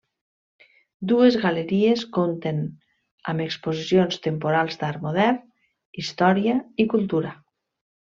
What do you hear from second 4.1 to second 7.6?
temporals d'art modern, història i cultura.